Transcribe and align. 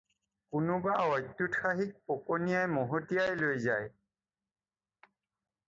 কোনোবা 0.53 0.93
অত্যুৎসাহীক 1.17 1.91
পকনীয়াই 2.07 2.67
মহতিয়াই 2.79 3.33
লৈ 3.43 3.57
যায়। 3.67 3.87